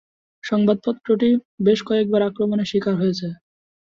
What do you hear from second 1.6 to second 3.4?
বেশ কয়েকবার আক্রমণের শিকার হয়েছে।